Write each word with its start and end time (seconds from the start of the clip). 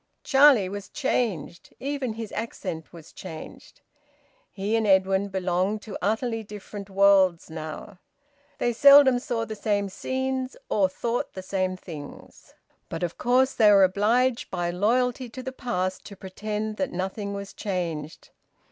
Charlie 0.23 0.67
was 0.67 0.89
changed; 0.89 1.75
even 1.79 2.13
his 2.13 2.31
accent 2.31 2.91
was 2.91 3.13
changed. 3.13 3.81
He 4.49 4.75
and 4.75 4.87
Edwin 4.87 5.27
belonged 5.27 5.83
to 5.83 5.95
utterly 6.01 6.41
different 6.41 6.89
worlds 6.89 7.51
now. 7.51 7.99
They 8.57 8.73
seldom 8.73 9.19
saw 9.19 9.45
the 9.45 9.55
same 9.55 9.89
scenes 9.89 10.57
or 10.69 10.89
thought 10.89 11.33
the 11.33 11.43
same 11.43 11.77
things. 11.77 12.55
But 12.89 13.03
of 13.03 13.19
course 13.19 13.53
they 13.53 13.71
were 13.71 13.83
obliged 13.83 14.49
by 14.49 14.71
loyalty 14.71 15.29
to 15.29 15.43
the 15.43 15.51
past 15.51 16.03
to 16.05 16.15
pretend 16.15 16.77
that 16.77 16.91
nothing 16.91 17.35
was 17.35 17.53
changed. 17.53 18.31